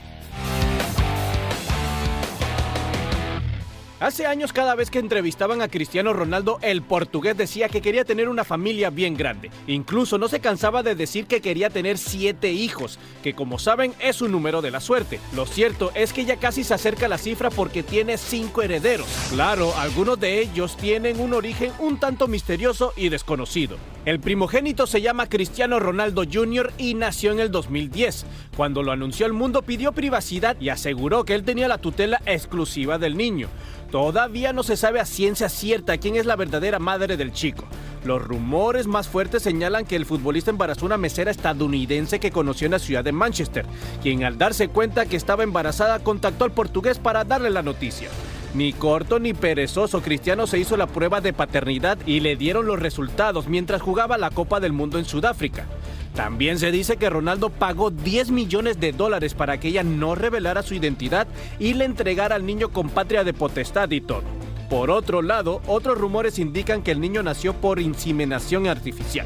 Hace 3.99 4.25
años 4.25 4.51
cada 4.51 4.75
vez 4.75 4.89
que 4.89 4.99
entrevistaban 4.99 5.61
a 5.61 5.67
Cristiano 5.67 6.13
Ronaldo, 6.13 6.59
el 6.61 6.81
portugués 6.81 7.37
decía 7.37 7.69
que 7.69 7.81
quería 7.81 8.03
tener 8.03 8.27
una 8.27 8.43
familia 8.43 8.89
bien 8.89 9.15
grande. 9.15 9.51
Incluso 9.67 10.17
no 10.17 10.27
se 10.27 10.39
cansaba 10.39 10.83
de 10.83 10.95
decir 10.95 11.25
que 11.25 11.41
quería 11.41 11.69
tener 11.69 11.97
siete 11.97 12.51
hijos, 12.51 12.99
que 13.21 13.33
como 13.33 13.59
saben 13.59 13.93
es 13.99 14.21
un 14.21 14.31
número 14.31 14.61
de 14.61 14.71
la 14.71 14.79
suerte. 14.79 15.19
Lo 15.33 15.45
cierto 15.45 15.91
es 15.95 16.11
que 16.11 16.25
ya 16.25 16.37
casi 16.37 16.63
se 16.63 16.73
acerca 16.73 17.07
la 17.07 17.17
cifra 17.17 17.49
porque 17.49 17.83
tiene 17.83 18.17
cinco 18.17 18.61
herederos. 18.61 19.07
Claro, 19.29 19.73
algunos 19.77 20.19
de 20.19 20.41
ellos 20.41 20.75
tienen 20.75 21.19
un 21.19 21.33
origen 21.33 21.71
un 21.79 21.97
tanto 21.97 22.27
misterioso 22.27 22.93
y 22.97 23.09
desconocido. 23.09 23.77
El 24.05 24.19
primogénito 24.19 24.85
se 24.85 25.01
llama 25.01 25.29
Cristiano 25.29 25.79
Ronaldo 25.79 26.23
Jr. 26.29 26.73
y 26.77 26.93
nació 26.93 27.31
en 27.31 27.39
el 27.39 27.51
2010. 27.51 28.25
Cuando 28.57 28.83
lo 28.83 28.91
anunció 28.91 29.25
el 29.25 29.31
mundo 29.31 29.61
pidió 29.61 29.93
privacidad 29.93 30.57
y 30.59 30.67
aseguró 30.67 31.23
que 31.23 31.35
él 31.35 31.45
tenía 31.45 31.69
la 31.69 31.77
tutela 31.77 32.21
exclusiva 32.25 32.97
del 32.97 33.15
niño. 33.15 33.47
Todavía 33.91 34.51
no 34.51 34.63
se 34.63 34.75
sabe 34.75 34.99
a 34.99 35.05
ciencia 35.05 35.47
cierta 35.47 35.97
quién 35.99 36.17
es 36.17 36.25
la 36.25 36.35
verdadera 36.35 36.79
madre 36.79 37.15
del 37.15 37.31
chico. 37.31 37.63
Los 38.03 38.21
rumores 38.21 38.87
más 38.87 39.07
fuertes 39.07 39.43
señalan 39.43 39.85
que 39.85 39.95
el 39.95 40.05
futbolista 40.05 40.51
embarazó 40.51 40.85
una 40.85 40.97
mesera 40.97 41.31
estadounidense 41.31 42.19
que 42.19 42.31
conoció 42.31 42.65
en 42.65 42.71
la 42.71 42.79
ciudad 42.79 43.05
de 43.05 43.13
Manchester, 43.13 43.65
quien 44.01 44.25
al 44.25 44.37
darse 44.37 44.67
cuenta 44.67 45.05
que 45.05 45.15
estaba 45.15 45.43
embarazada 45.43 45.99
contactó 45.99 46.43
al 46.43 46.51
portugués 46.51 46.99
para 46.99 47.23
darle 47.23 47.49
la 47.49 47.61
noticia. 47.61 48.09
Ni 48.53 48.71
corto 48.71 49.17
ni 49.17 49.33
perezoso, 49.33 50.01
Cristiano 50.01 50.45
se 50.45 50.59
hizo 50.59 50.77
la 50.77 50.85
prueba 50.85 51.21
de 51.21 51.33
paternidad 51.33 51.97
y 52.05 52.19
le 52.19 52.35
dieron 52.35 52.67
los 52.67 52.79
resultados 52.79 53.47
mientras 53.47 53.81
jugaba 53.81 54.19
la 54.19 54.29
Copa 54.29 54.59
del 54.59 54.73
Mundo 54.73 54.99
en 54.99 55.05
Sudáfrica. 55.05 55.65
También 56.13 56.59
se 56.59 56.71
dice 56.71 56.97
que 56.97 57.09
Ronaldo 57.09 57.49
pagó 57.49 57.89
10 57.89 58.29
millones 58.29 58.79
de 58.79 58.91
dólares 58.91 59.33
para 59.33 59.59
que 59.59 59.69
ella 59.69 59.81
no 59.81 60.13
revelara 60.13 60.61
su 60.61 60.75
identidad 60.75 61.27
y 61.57 61.73
le 61.73 61.85
entregara 61.85 62.35
al 62.35 62.45
niño 62.45 62.69
con 62.69 62.89
patria 62.89 63.23
de 63.23 63.33
potestad 63.33 63.89
y 63.89 64.01
todo. 64.01 64.23
Por 64.69 64.91
otro 64.91 65.23
lado, 65.23 65.61
otros 65.65 65.97
rumores 65.97 66.37
indican 66.37 66.83
que 66.83 66.91
el 66.91 67.01
niño 67.01 67.23
nació 67.23 67.53
por 67.53 67.79
inseminación 67.79 68.67
artificial. 68.67 69.25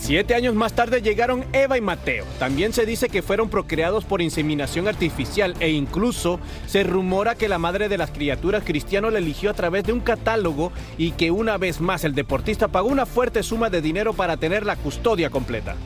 Siete 0.00 0.34
años 0.34 0.54
más 0.54 0.72
tarde 0.72 1.02
llegaron 1.02 1.44
Eva 1.52 1.76
y 1.76 1.80
Mateo. 1.80 2.24
También 2.38 2.72
se 2.72 2.86
dice 2.86 3.08
que 3.08 3.20
fueron 3.20 3.50
procreados 3.50 4.04
por 4.04 4.22
inseminación 4.22 4.88
artificial 4.88 5.54
e 5.60 5.70
incluso 5.70 6.40
se 6.66 6.82
rumora 6.82 7.34
que 7.34 7.48
la 7.48 7.58
madre 7.58 7.88
de 7.88 7.98
las 7.98 8.10
criaturas 8.10 8.62
Cristiano 8.64 9.10
la 9.10 9.18
eligió 9.18 9.50
a 9.50 9.54
través 9.54 9.84
de 9.84 9.92
un 9.92 10.00
catálogo 10.00 10.72
y 10.96 11.10
que 11.10 11.30
una 11.30 11.58
vez 11.58 11.80
más 11.80 12.04
el 12.04 12.14
deportista 12.14 12.68
pagó 12.68 12.88
una 12.88 13.06
fuerte 13.06 13.42
suma 13.42 13.68
de 13.68 13.82
dinero 13.82 14.14
para 14.14 14.38
tener 14.38 14.64
la 14.64 14.76
custodia 14.76 15.28
completa. 15.30 15.76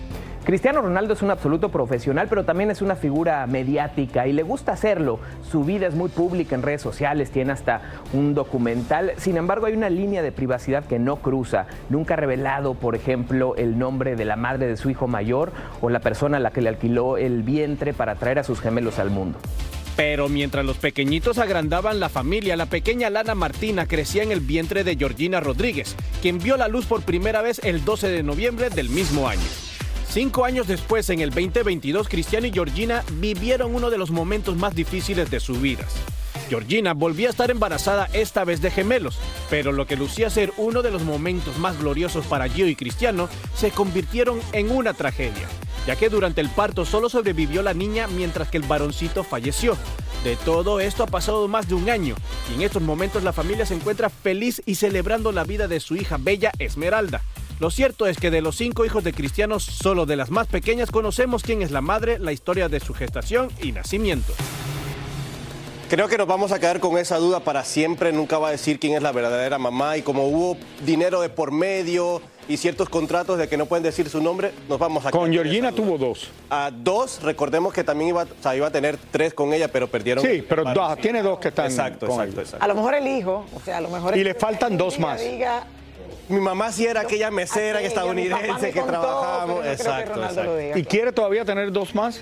Cristiano 0.44 0.82
Ronaldo 0.82 1.14
es 1.14 1.22
un 1.22 1.30
absoluto 1.30 1.68
profesional, 1.68 2.26
pero 2.28 2.44
también 2.44 2.72
es 2.72 2.82
una 2.82 2.96
figura 2.96 3.46
mediática 3.46 4.26
y 4.26 4.32
le 4.32 4.42
gusta 4.42 4.72
hacerlo. 4.72 5.20
Su 5.48 5.62
vida 5.62 5.86
es 5.86 5.94
muy 5.94 6.08
pública 6.08 6.56
en 6.56 6.62
redes 6.62 6.82
sociales, 6.82 7.30
tiene 7.30 7.52
hasta 7.52 7.80
un 8.12 8.34
documental. 8.34 9.12
Sin 9.18 9.36
embargo, 9.36 9.66
hay 9.66 9.74
una 9.74 9.88
línea 9.88 10.20
de 10.20 10.32
privacidad 10.32 10.84
que 10.84 10.98
no 10.98 11.16
cruza. 11.16 11.66
Nunca 11.90 12.14
ha 12.14 12.16
revelado, 12.16 12.74
por 12.74 12.96
ejemplo, 12.96 13.54
el 13.54 13.78
nombre 13.78 14.16
de 14.16 14.24
la 14.24 14.34
madre 14.34 14.66
de 14.66 14.76
su 14.76 14.90
hijo 14.90 15.06
mayor 15.06 15.52
o 15.80 15.90
la 15.90 16.00
persona 16.00 16.38
a 16.38 16.40
la 16.40 16.50
que 16.50 16.60
le 16.60 16.70
alquiló 16.70 17.18
el 17.18 17.44
vientre 17.44 17.92
para 17.94 18.16
traer 18.16 18.40
a 18.40 18.44
sus 18.44 18.60
gemelos 18.60 18.98
al 18.98 19.10
mundo. 19.10 19.38
Pero 19.94 20.28
mientras 20.28 20.64
los 20.64 20.78
pequeñitos 20.78 21.38
agrandaban 21.38 22.00
la 22.00 22.08
familia, 22.08 22.56
la 22.56 22.66
pequeña 22.66 23.10
Lana 23.10 23.36
Martina 23.36 23.86
crecía 23.86 24.24
en 24.24 24.32
el 24.32 24.40
vientre 24.40 24.82
de 24.82 24.96
Georgina 24.96 25.38
Rodríguez, 25.38 25.94
quien 26.20 26.38
vio 26.38 26.56
la 26.56 26.66
luz 26.66 26.86
por 26.86 27.02
primera 27.02 27.42
vez 27.42 27.60
el 27.62 27.84
12 27.84 28.08
de 28.08 28.22
noviembre 28.24 28.70
del 28.70 28.88
mismo 28.88 29.28
año. 29.28 29.71
Cinco 30.12 30.44
años 30.44 30.66
después, 30.66 31.08
en 31.08 31.20
el 31.20 31.30
2022, 31.30 32.06
Cristiano 32.06 32.46
y 32.46 32.52
Georgina 32.52 33.02
vivieron 33.12 33.74
uno 33.74 33.88
de 33.88 33.96
los 33.96 34.10
momentos 34.10 34.54
más 34.58 34.74
difíciles 34.74 35.30
de 35.30 35.40
sus 35.40 35.58
vidas. 35.58 35.90
Georgina 36.50 36.92
volvía 36.92 37.28
a 37.28 37.30
estar 37.30 37.50
embarazada 37.50 38.10
esta 38.12 38.44
vez 38.44 38.60
de 38.60 38.70
gemelos, 38.70 39.16
pero 39.48 39.72
lo 39.72 39.86
que 39.86 39.96
lucía 39.96 40.28
ser 40.28 40.52
uno 40.58 40.82
de 40.82 40.90
los 40.90 41.02
momentos 41.02 41.56
más 41.56 41.78
gloriosos 41.78 42.26
para 42.26 42.46
Gio 42.46 42.68
y 42.68 42.76
Cristiano 42.76 43.30
se 43.56 43.70
convirtieron 43.70 44.38
en 44.52 44.70
una 44.70 44.92
tragedia, 44.92 45.48
ya 45.86 45.96
que 45.96 46.10
durante 46.10 46.42
el 46.42 46.50
parto 46.50 46.84
solo 46.84 47.08
sobrevivió 47.08 47.62
la 47.62 47.72
niña 47.72 48.06
mientras 48.06 48.50
que 48.50 48.58
el 48.58 48.64
varoncito 48.64 49.24
falleció. 49.24 49.78
De 50.24 50.36
todo 50.36 50.80
esto 50.80 51.04
ha 51.04 51.06
pasado 51.06 51.48
más 51.48 51.68
de 51.68 51.74
un 51.74 51.88
año 51.88 52.16
y 52.50 52.56
en 52.56 52.60
estos 52.60 52.82
momentos 52.82 53.22
la 53.22 53.32
familia 53.32 53.64
se 53.64 53.76
encuentra 53.76 54.10
feliz 54.10 54.60
y 54.66 54.74
celebrando 54.74 55.32
la 55.32 55.44
vida 55.44 55.68
de 55.68 55.80
su 55.80 55.96
hija 55.96 56.18
bella 56.20 56.52
Esmeralda. 56.58 57.22
Lo 57.60 57.70
cierto 57.70 58.06
es 58.06 58.16
que 58.18 58.30
de 58.30 58.40
los 58.42 58.56
cinco 58.56 58.84
hijos 58.84 59.04
de 59.04 59.12
cristianos, 59.12 59.62
solo 59.62 60.04
de 60.06 60.16
las 60.16 60.30
más 60.30 60.46
pequeñas 60.48 60.90
conocemos 60.90 61.42
quién 61.42 61.62
es 61.62 61.70
la 61.70 61.80
madre, 61.80 62.18
la 62.18 62.32
historia 62.32 62.68
de 62.68 62.80
su 62.80 62.92
gestación 62.92 63.50
y 63.62 63.72
nacimiento. 63.72 64.32
Creo 65.88 66.08
que 66.08 66.16
nos 66.16 66.26
vamos 66.26 66.52
a 66.52 66.58
quedar 66.58 66.80
con 66.80 66.96
esa 66.96 67.18
duda 67.18 67.40
para 67.40 67.64
siempre. 67.64 68.12
Nunca 68.12 68.38
va 68.38 68.48
a 68.48 68.50
decir 68.52 68.80
quién 68.80 68.94
es 68.94 69.02
la 69.02 69.12
verdadera 69.12 69.58
mamá. 69.58 69.98
Y 69.98 70.02
como 70.02 70.26
hubo 70.26 70.56
dinero 70.86 71.20
de 71.20 71.28
por 71.28 71.52
medio 71.52 72.22
y 72.48 72.56
ciertos 72.56 72.88
contratos 72.88 73.36
de 73.38 73.46
que 73.46 73.58
no 73.58 73.66
pueden 73.66 73.82
decir 73.84 74.08
su 74.08 74.22
nombre, 74.22 74.52
nos 74.70 74.78
vamos 74.78 75.04
a 75.04 75.10
Con 75.10 75.30
quedar 75.30 75.44
Georgina 75.44 75.68
esa 75.68 75.76
duda. 75.76 75.86
tuvo 75.86 75.98
dos. 75.98 76.30
A 76.48 76.70
dos, 76.74 77.22
recordemos 77.22 77.74
que 77.74 77.84
también 77.84 78.08
iba, 78.08 78.22
o 78.22 78.42
sea, 78.42 78.56
iba 78.56 78.68
a 78.68 78.72
tener 78.72 78.96
tres 79.10 79.34
con 79.34 79.52
ella, 79.52 79.68
pero 79.70 79.86
perdieron. 79.86 80.24
Sí, 80.24 80.42
pero 80.48 80.64
dos, 80.64 80.96
tiene 80.96 81.22
dos 81.22 81.38
que 81.38 81.48
están 81.48 81.66
Exacto, 81.66 82.06
con 82.06 82.18
exacto, 82.20 82.40
exacto. 82.40 82.64
A 82.64 82.68
lo 82.68 82.74
mejor 82.74 82.94
el 82.94 83.06
hijo, 83.06 83.44
o 83.54 83.60
sea, 83.60 83.76
a 83.76 83.80
lo 83.82 83.90
mejor... 83.90 84.16
Y 84.16 84.24
le 84.24 84.34
faltan 84.34 84.78
dos 84.78 84.98
más. 84.98 85.20
diga, 85.20 85.64
Mi 86.32 86.40
mamá 86.40 86.72
sí 86.72 86.86
era 86.86 87.02
aquella 87.02 87.30
mesera 87.30 87.78
aquella, 87.78 87.88
estadounidense 87.88 88.66
me 88.66 88.70
que 88.72 88.80
contó, 88.80 88.98
trabajábamos. 89.00 89.60
que 89.62 89.72
Exacto, 89.72 90.22
exacto. 90.24 90.56
diga. 90.56 90.78
¿Y 90.78 90.84
quiere 90.84 91.12
todavía 91.12 91.44
tener 91.44 91.70
dos 91.72 91.94
más? 91.94 92.20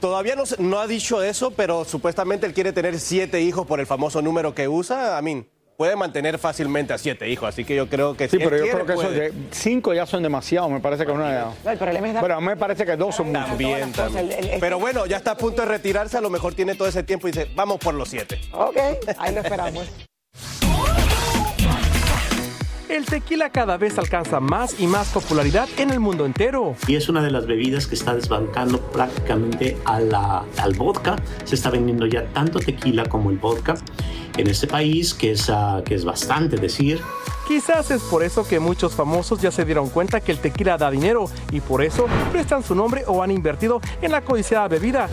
Todavía 0.00 0.34
no, 0.36 0.46
se- 0.46 0.62
no 0.62 0.78
ha 0.78 0.86
dicho 0.86 1.22
eso, 1.22 1.50
pero 1.50 1.84
supuestamente 1.84 2.46
él 2.46 2.54
quiere 2.54 2.72
tener 2.72 2.98
siete 2.98 3.40
hijos 3.40 3.66
por 3.66 3.80
el 3.80 3.86
famoso 3.86 4.22
número 4.22 4.54
que 4.54 4.66
usa. 4.68 5.18
A 5.18 5.22
mí, 5.22 5.44
puede 5.76 5.96
mantener 5.96 6.38
fácilmente 6.38 6.92
a 6.92 6.98
siete 6.98 7.28
hijos, 7.28 7.48
así 7.48 7.64
que 7.64 7.74
yo 7.74 7.88
creo 7.88 8.16
que 8.16 8.28
Sí, 8.28 8.36
si 8.38 8.44
pero 8.44 8.56
yo 8.56 8.62
quiere, 8.62 8.84
creo 8.84 8.86
que 8.86 8.92
eso 8.92 9.02
puede. 9.02 9.32
cinco 9.50 9.92
ya 9.94 10.06
son 10.06 10.22
demasiado, 10.22 10.68
me 10.68 10.78
parece 10.80 11.04
que 11.04 11.12
una... 11.12 11.52
No, 11.64 11.70
el 11.70 11.78
problema 11.78 12.06
es 12.08 12.14
dar- 12.14 12.22
Bueno, 12.22 12.36
a 12.36 12.40
mí 12.40 12.46
me 12.46 12.56
parece 12.56 12.86
que 12.86 12.96
dos 12.96 13.14
son 13.16 13.28
muchos. 13.32 13.46
También, 13.48 13.92
también. 13.92 14.30
el- 14.32 14.48
el- 14.50 14.60
Pero 14.60 14.78
bueno, 14.78 15.06
ya 15.06 15.16
está 15.16 15.32
a 15.32 15.36
punto 15.36 15.62
de 15.62 15.68
retirarse, 15.68 16.16
a 16.16 16.20
lo 16.20 16.30
mejor 16.30 16.54
tiene 16.54 16.74
todo 16.76 16.86
ese 16.86 17.02
tiempo 17.02 17.28
y 17.28 17.32
dice, 17.32 17.48
vamos 17.54 17.78
por 17.78 17.94
los 17.94 18.08
siete. 18.08 18.40
Ok, 18.52 18.76
ahí 19.18 19.34
lo 19.34 19.40
esperamos. 19.40 19.86
El 22.90 23.06
tequila 23.06 23.50
cada 23.50 23.76
vez 23.76 23.98
alcanza 23.98 24.40
más 24.40 24.80
y 24.80 24.86
más 24.88 25.08
popularidad 25.10 25.68
en 25.78 25.90
el 25.90 26.00
mundo 26.00 26.26
entero. 26.26 26.74
y 26.88 26.96
es 26.96 27.08
una 27.08 27.22
de 27.22 27.30
las 27.30 27.46
bebidas 27.46 27.86
que 27.86 27.94
está 27.94 28.14
desbancando 28.14 28.80
prácticamente 28.80 29.76
a 29.84 30.00
la- 30.00 30.44
al 30.58 30.74
vodka. 30.74 31.14
Se 31.44 31.54
está 31.54 31.70
vendiendo 31.70 32.06
ya 32.06 32.24
tanto 32.32 32.58
tequila 32.58 33.04
como 33.08 33.30
el 33.30 33.38
vodka 33.38 33.74
en 34.36 34.48
este 34.48 34.66
país, 34.66 35.14
que 35.14 35.32
es, 35.32 35.48
ah, 35.50 35.82
que 35.84 35.94
es 35.94 36.04
bastante 36.04 36.56
decir. 36.56 37.00
Quizás 37.46 37.90
es 37.90 38.02
por 38.02 38.22
eso 38.24 38.46
que 38.46 38.58
muchos 38.60 38.92
famosos 38.94 39.40
ya 39.40 39.50
se 39.50 39.64
dieron 39.64 39.88
cuenta 39.88 40.20
que 40.20 40.32
el 40.32 40.38
tequila 40.38 40.76
da 40.76 40.90
dinero 40.90 41.26
y 41.52 41.60
por 41.60 41.82
eso 41.82 42.06
prestan 42.32 42.62
su 42.62 42.74
nombre 42.74 43.04
o 43.06 43.22
han 43.22 43.30
invertido 43.30 43.80
en 44.02 44.12
la 44.12 44.20
codiciada 44.22 44.68
bebida, 44.68 45.08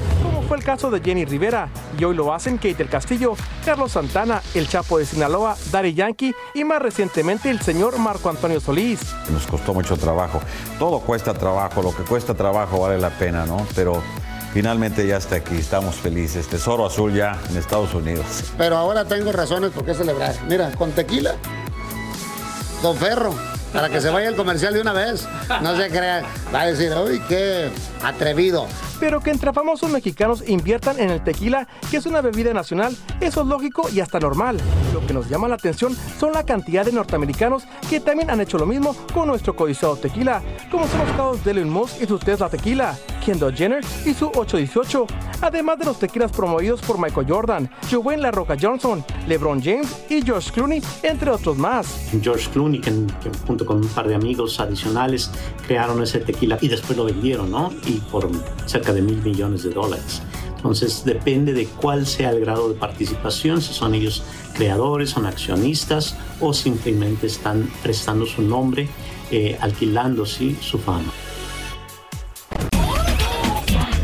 fue 0.47 0.57
el 0.57 0.63
caso 0.63 0.89
de 0.89 1.01
Jenny 1.01 1.25
Rivera. 1.25 1.69
Y 1.97 2.03
hoy 2.03 2.15
lo 2.15 2.33
hacen 2.33 2.57
Kate 2.57 2.75
del 2.75 2.89
Castillo, 2.89 3.35
Carlos 3.65 3.91
Santana, 3.91 4.41
el 4.53 4.67
Chapo 4.67 4.97
de 4.97 5.05
Sinaloa, 5.05 5.55
Daddy 5.71 5.93
Yankee 5.93 6.33
y 6.53 6.63
más 6.63 6.81
recientemente 6.81 7.49
el 7.49 7.61
señor 7.61 7.97
Marco 7.99 8.29
Antonio 8.29 8.59
Solís. 8.59 8.99
Nos 9.29 9.45
costó 9.45 9.73
mucho 9.73 9.97
trabajo. 9.97 10.41
Todo 10.79 10.99
cuesta 11.01 11.33
trabajo, 11.33 11.81
lo 11.81 11.95
que 11.95 12.03
cuesta 12.03 12.33
trabajo 12.33 12.79
vale 12.79 12.97
la 12.97 13.09
pena, 13.09 13.45
¿no? 13.45 13.65
Pero 13.75 14.01
finalmente 14.53 15.05
ya 15.05 15.17
está 15.17 15.35
aquí, 15.35 15.55
estamos 15.55 15.95
felices. 15.95 16.47
Tesoro 16.47 16.85
Azul 16.85 17.13
ya 17.13 17.37
en 17.49 17.57
Estados 17.57 17.93
Unidos. 17.93 18.25
Pero 18.57 18.77
ahora 18.77 19.05
tengo 19.05 19.31
razones 19.31 19.71
por 19.71 19.85
qué 19.85 19.93
celebrar. 19.93 20.35
Mira, 20.47 20.71
con 20.71 20.91
tequila, 20.91 21.35
Don 22.81 22.95
Ferro, 22.95 23.33
para 23.73 23.89
que 23.89 24.01
se 24.01 24.09
vaya 24.09 24.29
el 24.29 24.35
comercial 24.35 24.73
de 24.73 24.81
una 24.81 24.93
vez. 24.93 25.27
No 25.61 25.75
se 25.75 25.89
crea. 25.89 26.23
Va 26.53 26.61
a 26.61 26.65
decir, 26.67 26.91
uy, 26.93 27.21
qué 27.27 27.69
atrevido. 28.03 28.67
Pero 28.99 29.19
que 29.21 29.29
entre 29.29 29.53
famosos 29.53 29.91
mexicanos 29.91 30.43
inviertan 30.47 30.99
en 30.99 31.09
el 31.11 31.23
tequila, 31.23 31.67
que 31.91 31.97
es 31.97 32.05
una 32.05 32.21
bebida 32.21 32.53
nacional, 32.53 32.95
eso 33.19 33.41
es 33.41 33.47
lógico 33.47 33.87
y 33.93 33.99
hasta 33.99 34.19
normal. 34.19 34.57
Lo 34.93 35.05
que 35.05 35.13
nos 35.13 35.29
llama 35.29 35.47
la 35.47 35.55
atención 35.55 35.95
son 36.19 36.33
la 36.33 36.43
cantidad 36.43 36.83
de 36.83 36.91
norteamericanos 36.91 37.63
que 37.89 37.99
también 37.99 38.31
han 38.31 38.41
hecho 38.41 38.57
lo 38.57 38.65
mismo 38.65 38.95
con 39.13 39.27
nuestro 39.27 39.55
codiciado 39.55 39.95
tequila, 39.97 40.41
como 40.71 40.87
son 40.87 40.99
los 40.99 41.09
casos 41.11 41.43
de 41.43 41.51
Elon 41.51 41.69
Musk 41.69 42.01
y 42.01 42.07
su 42.07 42.17
Tesla 42.17 42.49
Tequila, 42.49 42.95
Jenner 43.27 43.83
y 44.05 44.13
su 44.13 44.27
818, 44.27 45.05
además 45.41 45.77
de 45.79 45.85
los 45.85 45.99
tequilas 45.99 46.31
promovidos 46.31 46.79
por 46.79 46.97
Michael 46.97 47.27
Jordan, 47.27 47.69
Joven 47.91 48.21
La 48.21 48.31
Roca 48.31 48.55
Johnson, 48.59 49.03
LeBron 49.27 49.61
James 49.61 50.05
y 50.09 50.21
George 50.21 50.49
Clooney, 50.51 50.81
entre 51.03 51.31
otros 51.31 51.57
más. 51.57 52.07
George 52.21 52.49
Clooney, 52.51 52.79
que, 52.79 52.91
junto 53.45 53.65
con 53.65 53.77
un 53.77 53.87
par 53.89 54.07
de 54.07 54.15
amigos 54.15 54.61
adicionales 54.61 55.29
crearon 55.67 56.01
ese 56.01 56.19
tequila 56.19 56.57
y 56.61 56.69
después 56.69 56.97
lo 56.97 57.03
vendieron, 57.03 57.51
¿no? 57.51 57.73
Y 57.85 57.99
por 57.99 58.29
cerca 58.65 58.93
de 58.93 59.01
mil 59.01 59.21
millones 59.21 59.63
de 59.63 59.71
dólares. 59.71 60.21
Entonces 60.55 61.03
depende 61.03 61.51
de 61.51 61.65
cuál 61.65 62.07
sea 62.07 62.29
el 62.29 62.39
grado 62.39 62.69
de 62.69 62.75
participación, 62.75 63.61
si 63.61 63.73
son 63.73 63.93
ellos 63.93 64.23
creadores, 64.55 65.09
son 65.09 65.25
accionistas 65.25 66.15
o 66.39 66.53
simplemente 66.53 67.27
están 67.27 67.69
prestando 67.83 68.25
su 68.25 68.41
nombre, 68.41 68.87
eh, 69.31 69.57
alquilando 69.59 70.25
su 70.25 70.79
fama. 70.79 71.11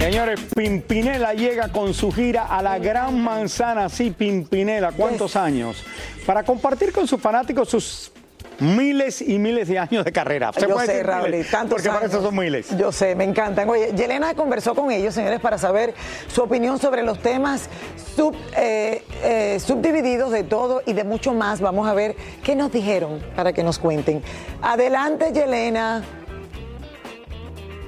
Señores, 0.04 0.38
Pimpinela 0.54 1.34
llega 1.34 1.70
con 1.70 1.94
su 1.94 2.12
gira 2.12 2.44
a 2.48 2.62
la 2.62 2.78
Gran 2.78 3.24
Manzana. 3.24 3.88
Sí, 3.88 4.12
Pimpinela, 4.12 4.92
¿cuántos 4.92 5.38
años? 5.38 5.82
Para 6.26 6.44
compartir 6.44 6.92
con 6.92 7.08
sus 7.08 7.22
fanáticos 7.22 7.70
sus 7.70 8.12
miles 8.60 9.22
y 9.22 9.40
miles 9.40 9.70
de 9.70 9.80
años 9.80 10.04
de 10.04 10.12
carrera. 10.12 10.52
¿Se 10.52 10.60
Yo 10.68 10.74
puede 10.74 10.88
sé, 10.88 11.04
Raúl, 11.04 11.30
miles? 11.30 11.50
tantos 11.50 11.76
Porque 11.76 11.88
para 11.90 12.08
eso 12.08 12.22
son 12.22 12.36
miles. 12.36 12.78
Yo 12.78 12.92
sé, 12.92 13.16
me 13.16 13.24
encantan. 13.24 13.70
Oye, 13.70 13.94
Yelena 13.96 14.34
conversó 14.34 14.76
con 14.76 14.92
ellos, 14.92 15.14
señores, 15.14 15.40
para 15.40 15.58
saber 15.58 15.94
su 16.28 16.42
opinión 16.42 16.80
sobre 16.80 17.02
los 17.04 17.20
temas 17.20 17.70
sub- 18.18 18.36
eh, 18.58 19.06
eh, 19.24 19.58
subdivididos 19.66 20.32
de 20.32 20.44
todo 20.44 20.82
y 20.86 20.92
de 20.92 21.06
mucho 21.06 21.34
más. 21.34 21.62
Vamos 21.62 21.88
a 21.88 21.94
ver 21.94 22.18
qué 22.44 22.58
nos 22.58 22.74
dijeron 22.74 23.24
para 23.38 23.54
que 23.54 23.64
nos 23.64 23.80
cuenten. 23.80 24.22
Adelante, 24.62 25.32
Yelena. 25.34 26.04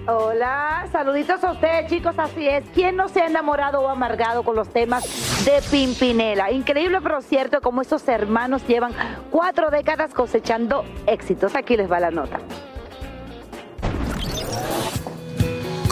Hola, 0.08 0.88
saluditos 0.92 1.44
a 1.44 1.54
ustedes, 1.54 1.90
chicos. 1.90 2.14
Así 2.20 2.48
es. 2.48 2.64
¿Quién 2.76 2.96
no 2.96 3.08
se 3.10 3.22
ha 3.22 3.26
enamorado 3.26 3.82
o 3.82 3.90
amargado 3.90 4.44
con 4.44 4.56
los 4.56 4.70
temas 4.70 5.04
de 5.46 5.64
Pimpinela? 5.72 6.52
Increíble, 6.52 7.00
pero 7.02 7.24
cierto, 7.24 7.60
como 7.60 7.82
estos 7.82 8.08
hermanos 8.08 8.68
llevan 8.68 8.94
cuatro 9.32 9.72
décadas 9.72 10.14
cosechando 10.14 10.86
éxitos. 11.08 11.56
Aquí 11.56 11.76
les 11.76 11.92
va 11.92 12.00
la 12.00 12.12
nota. 12.12 12.38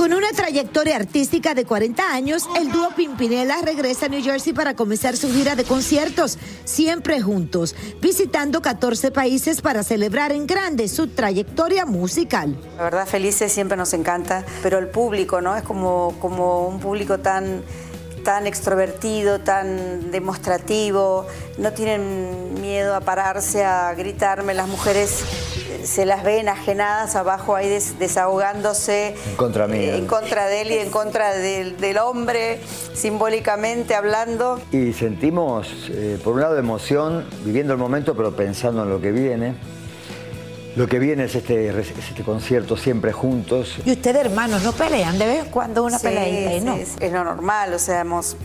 Con 0.03 0.11
una 0.11 0.31
trayectoria 0.35 0.97
artística 0.97 1.53
de 1.53 1.63
40 1.63 2.13
años, 2.13 2.49
el 2.59 2.73
dúo 2.73 2.89
Pimpinela 2.93 3.61
regresa 3.61 4.07
a 4.07 4.09
New 4.09 4.21
Jersey 4.21 4.51
para 4.51 4.75
comenzar 4.75 5.15
su 5.15 5.31
gira 5.31 5.55
de 5.55 5.63
conciertos, 5.63 6.37
siempre 6.65 7.21
juntos, 7.21 7.73
visitando 8.01 8.61
14 8.61 9.11
países 9.11 9.61
para 9.61 9.81
celebrar 9.81 10.33
en 10.33 10.45
grande 10.45 10.89
su 10.89 11.07
trayectoria 11.07 11.85
musical. 11.85 12.59
La 12.75 12.83
verdad, 12.83 13.07
felices 13.07 13.49
siempre 13.53 13.77
nos 13.77 13.93
encanta, 13.93 14.43
pero 14.61 14.77
el 14.77 14.89
público, 14.89 15.39
¿no? 15.39 15.55
Es 15.55 15.63
como, 15.63 16.13
como 16.19 16.67
un 16.67 16.81
público 16.81 17.19
tan, 17.19 17.63
tan 18.25 18.45
extrovertido, 18.45 19.39
tan 19.39 20.11
demostrativo, 20.11 21.27
no 21.57 21.71
tienen 21.71 22.59
miedo 22.59 22.93
a 22.93 22.99
pararse, 22.99 23.63
a 23.63 23.93
gritarme. 23.93 24.53
Las 24.53 24.67
mujeres 24.67 25.23
se 25.83 26.05
las 26.05 26.23
ven 26.23 26.49
ajenadas 26.49 27.15
abajo 27.15 27.55
ahí 27.55 27.69
des- 27.69 27.99
desahogándose 27.99 29.15
En 29.29 29.35
contra 29.35 29.67
mía. 29.67 29.79
eh, 29.93 29.97
en 29.97 30.07
contra 30.07 30.47
de 30.47 30.61
él 30.61 30.71
y 30.71 30.77
en 30.77 30.89
contra 30.89 31.33
del, 31.35 31.77
del 31.77 31.97
hombre, 31.97 32.59
simbólicamente 32.93 33.95
hablando. 33.95 34.59
Y 34.71 34.93
sentimos, 34.93 35.67
eh, 35.91 36.17
por 36.23 36.33
un 36.35 36.41
lado, 36.41 36.57
emoción, 36.57 37.25
viviendo 37.43 37.73
el 37.73 37.79
momento, 37.79 38.15
pero 38.15 38.35
pensando 38.35 38.83
en 38.83 38.89
lo 38.89 38.99
que 39.01 39.11
viene. 39.11 39.55
lo 40.75 40.87
que 40.87 40.97
viene 40.97 41.25
es 41.25 41.35
este, 41.35 41.69
es 41.69 41.87
este 42.09 42.23
concierto 42.23 42.75
siempre 42.75 43.11
juntos. 43.11 43.75
Y 43.85 43.91
ustedes, 43.91 44.25
hermanos, 44.25 44.63
no 44.63 44.71
pelean 44.71 45.19
de 45.19 45.27
vez 45.27 45.45
en 45.45 45.51
cuando 45.51 45.83
una 45.83 45.99
Sí, 45.99 46.07
pelea, 46.07 46.57
sí, 46.59 46.65
¿no? 46.65 46.73
Es, 46.73 46.93
es 46.99 47.11
lo 47.11 47.23
normal, 47.23 47.73
o 47.75 47.77
sea, 47.79 47.99
hemos, 48.01 48.35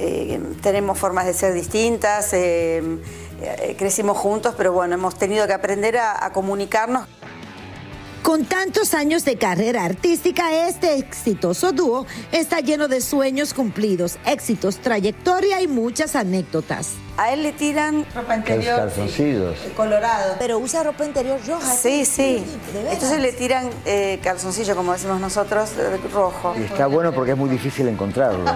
eh, 0.00 0.40
tenemos 0.62 0.98
formas 0.98 1.26
de 1.26 1.34
ser 1.34 1.54
distintas, 1.54 2.32
eh, 2.32 2.82
eh, 3.42 3.74
crecimos 3.78 4.16
juntos, 4.16 4.54
pero 4.56 4.72
bueno, 4.72 4.94
hemos 4.94 5.16
tenido 5.16 5.46
que 5.46 5.52
aprender 5.52 5.98
a 5.98 6.30
comunicarnos. 6.32 7.06
Con 8.22 8.44
tantos 8.44 8.92
años 8.92 9.24
de 9.24 9.36
carrera 9.36 9.84
artística, 9.84 10.68
este 10.68 10.98
exitoso 10.98 11.72
dúo 11.72 12.06
está 12.32 12.60
lleno 12.60 12.86
de 12.86 13.00
sueños 13.00 13.54
cumplidos, 13.54 14.18
éxitos, 14.26 14.76
trayectoria 14.76 15.62
y 15.62 15.66
muchas 15.66 16.14
anécdotas. 16.14 16.90
A 17.20 17.32
él 17.34 17.42
le 17.42 17.52
tiran 17.52 18.06
ropa 18.14 18.34
interior 18.34 18.76
Calzoncillos. 18.78 19.58
colorado. 19.76 20.36
Pero 20.38 20.58
usa 20.58 20.82
ropa 20.82 21.04
interior 21.04 21.38
roja. 21.46 21.66
Sí, 21.70 22.06
sí. 22.06 22.42
Entonces 22.90 23.20
le 23.20 23.32
tiran 23.32 23.68
eh, 23.84 24.18
calzoncillo, 24.22 24.74
como 24.74 24.94
decimos 24.94 25.20
nosotros, 25.20 25.72
rojo. 26.14 26.54
Y 26.58 26.62
está 26.62 26.86
bueno 26.86 27.12
porque 27.12 27.32
es 27.32 27.36
muy 27.36 27.50
difícil 27.50 27.88
encontrarlos. 27.88 28.50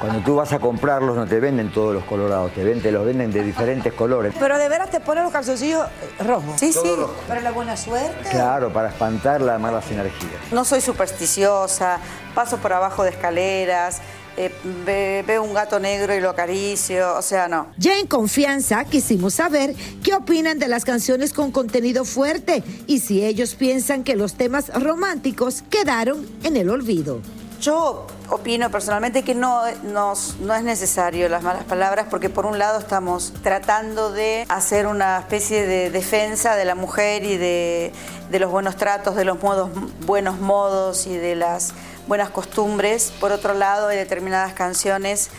Cuando 0.00 0.20
tú 0.20 0.36
vas 0.36 0.52
a 0.52 0.60
comprarlos 0.60 1.16
no 1.16 1.26
te 1.26 1.40
venden 1.40 1.72
todos 1.72 1.92
los 1.92 2.04
colorados, 2.04 2.52
te, 2.52 2.62
ven- 2.62 2.80
te 2.80 2.92
los 2.92 3.04
venden 3.04 3.32
de 3.32 3.42
diferentes 3.42 3.92
colores. 3.94 4.32
Pero 4.38 4.58
de 4.58 4.68
veras 4.68 4.90
te 4.90 5.00
ponen 5.00 5.24
los 5.24 5.32
calzoncillos 5.32 5.86
eh, 6.20 6.22
rojos. 6.22 6.60
Sí, 6.60 6.72
sí. 6.72 6.78
Para 7.26 7.40
la 7.40 7.50
buena 7.50 7.76
suerte. 7.76 8.28
Claro, 8.30 8.72
para 8.72 8.90
espantar 8.90 9.40
las 9.40 9.58
malas 9.60 9.90
energías. 9.90 10.34
No 10.52 10.64
soy 10.64 10.80
supersticiosa, 10.80 11.98
paso 12.32 12.58
por 12.58 12.72
abajo 12.74 13.02
de 13.02 13.10
escaleras, 13.10 14.02
eh, 14.36 14.52
ve- 14.84 15.24
veo 15.26 15.42
un 15.42 15.54
gato 15.54 15.78
negro 15.80 16.14
y 16.14 16.20
lo 16.20 16.30
acaricio, 16.30 17.16
o 17.16 17.22
sea, 17.22 17.48
no. 17.48 17.68
Ya 17.78 17.98
en 17.98 18.06
confianza 18.06 18.84
quisimos 18.84 19.34
saber 19.34 19.74
qué 20.02 20.14
opinan 20.14 20.58
de 20.58 20.68
las 20.68 20.84
canciones 20.84 21.32
con 21.32 21.50
contenido 21.52 22.04
fuerte 22.04 22.62
y 22.86 23.00
si 23.00 23.24
ellos 23.24 23.54
piensan 23.54 24.04
que 24.04 24.16
los 24.16 24.34
temas 24.34 24.68
románticos 24.74 25.62
quedaron 25.70 26.26
en 26.42 26.56
el 26.56 26.70
olvido. 26.70 27.20
Yo 27.60 28.06
opino 28.28 28.70
personalmente 28.70 29.22
que 29.22 29.34
no, 29.34 29.62
nos- 29.82 30.36
no 30.40 30.54
es 30.54 30.62
necesario 30.62 31.28
las 31.30 31.42
malas 31.42 31.64
palabras 31.64 32.06
porque 32.10 32.28
por 32.28 32.44
un 32.44 32.58
lado 32.58 32.78
estamos 32.78 33.32
tratando 33.42 34.12
de 34.12 34.44
hacer 34.50 34.86
una 34.86 35.18
especie 35.20 35.66
de 35.66 35.90
defensa 35.90 36.54
de 36.54 36.66
la 36.66 36.74
mujer 36.74 37.24
y 37.24 37.38
de, 37.38 37.92
de 38.30 38.38
los 38.38 38.50
buenos 38.50 38.76
tratos, 38.76 39.16
de 39.16 39.24
los 39.24 39.42
modos, 39.42 39.70
buenos 40.04 40.38
modos 40.38 41.06
y 41.06 41.16
de 41.16 41.34
las 41.34 41.72
buenas 42.06 42.30
costumbres. 42.30 43.12
Por 43.20 43.32
otro 43.32 43.54
lado 43.54 43.88
hay 43.88 43.96
determinadas 43.96 44.52
canciones 44.52 45.30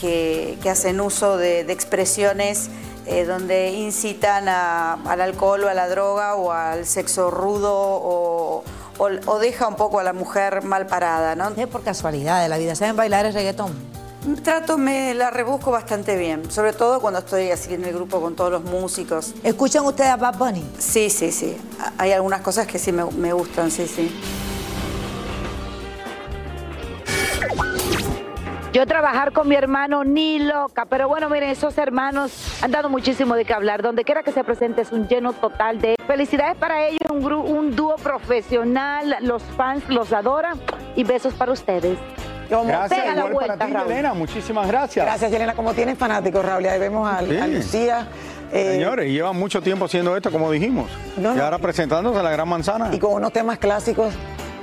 que, 0.00 0.58
que 0.62 0.70
hacen 0.70 1.00
uso 1.00 1.36
de, 1.36 1.64
de 1.64 1.72
expresiones 1.72 2.68
eh, 3.06 3.24
donde 3.24 3.70
incitan 3.70 4.48
a- 4.48 4.94
al 4.94 5.20
alcohol 5.20 5.64
o 5.64 5.68
a 5.68 5.74
la 5.74 5.88
droga 5.88 6.34
o 6.34 6.50
al 6.52 6.86
sexo 6.86 7.30
rudo 7.30 7.72
o, 7.72 8.64
o- 8.98 9.10
o 9.26 9.38
deja 9.38 9.68
un 9.68 9.76
poco 9.76 10.00
a 10.00 10.02
la 10.02 10.12
mujer 10.12 10.62
mal 10.64 10.86
parada, 10.86 11.34
¿no? 11.36 11.50
por 11.68 11.82
casualidad 11.84 12.42
de 12.42 12.48
la 12.48 12.58
vida. 12.58 12.74
¿Saben 12.74 12.96
bailar 12.96 13.24
el 13.26 13.32
reggaetón? 13.34 13.72
Trato, 14.42 14.76
me 14.76 15.14
la 15.14 15.30
rebusco 15.30 15.70
bastante 15.70 16.16
bien, 16.16 16.50
sobre 16.50 16.72
todo 16.72 17.00
cuando 17.00 17.20
estoy 17.20 17.52
así 17.52 17.74
en 17.74 17.84
el 17.84 17.94
grupo 17.94 18.20
con 18.20 18.34
todos 18.34 18.50
los 18.50 18.64
músicos. 18.64 19.32
¿Escuchan 19.44 19.84
ustedes 19.84 20.10
a 20.10 20.16
Bad 20.16 20.36
Bunny? 20.36 20.68
Sí, 20.80 21.08
sí, 21.10 21.30
sí. 21.30 21.56
Hay 21.96 22.10
algunas 22.10 22.40
cosas 22.40 22.66
que 22.66 22.80
sí 22.80 22.90
me, 22.90 23.04
me 23.04 23.32
gustan, 23.32 23.70
sí, 23.70 23.86
sí. 23.86 24.12
Yo 28.76 28.84
trabajar 28.86 29.32
con 29.32 29.48
mi 29.48 29.54
hermano 29.54 30.04
ni 30.04 30.38
loca, 30.38 30.84
pero 30.84 31.08
bueno, 31.08 31.30
miren, 31.30 31.48
esos 31.48 31.78
hermanos 31.78 32.62
han 32.62 32.70
dado 32.70 32.90
muchísimo 32.90 33.34
de 33.34 33.46
qué 33.46 33.54
hablar. 33.54 33.80
Donde 33.80 34.04
quiera 34.04 34.22
que 34.22 34.32
se 34.32 34.44
presente 34.44 34.82
es 34.82 34.92
un 34.92 35.08
lleno 35.08 35.32
total 35.32 35.80
de 35.80 35.94
felicidades 36.06 36.56
para 36.58 36.86
ellos, 36.86 37.00
un, 37.10 37.24
un 37.32 37.74
dúo 37.74 37.96
profesional, 37.96 39.16
los 39.22 39.42
fans 39.56 39.82
los 39.88 40.12
adoran 40.12 40.60
y 40.94 41.04
besos 41.04 41.32
para 41.32 41.52
ustedes. 41.52 41.96
Gracias, 42.50 43.00
Pega 43.00 43.14
la 43.14 43.20
igual 43.20 43.32
vuelta, 43.32 43.54
para 43.54 43.66
ti, 43.66 43.72
Raúl. 43.72 43.92
Elena. 43.92 44.12
Muchísimas 44.12 44.68
gracias. 44.68 45.06
Gracias, 45.06 45.32
Elena. 45.32 45.54
Como 45.54 45.72
tienes 45.72 45.96
fanáticos, 45.96 46.44
Raúl, 46.44 46.64
y 46.64 46.68
ahí 46.68 46.78
vemos 46.78 47.10
a, 47.10 47.20
Sí. 47.20 47.34
a 47.38 47.46
Lucía. 47.46 48.08
eh, 48.52 48.72
Señores, 48.72 49.10
llevan 49.10 49.38
mucho 49.38 49.62
tiempo 49.62 49.86
haciendo 49.86 50.14
esto, 50.14 50.30
como 50.30 50.50
dijimos. 50.50 50.90
No, 51.16 51.32
y 51.32 51.38
no. 51.38 51.42
ahora 51.44 51.56
presentándose 51.58 52.18
a 52.20 52.22
la 52.22 52.30
gran 52.30 52.46
manzana. 52.46 52.90
y 52.92 52.98
con 52.98 53.14
unos 53.14 53.32
temas 53.32 53.56
clásicos. 53.56 54.12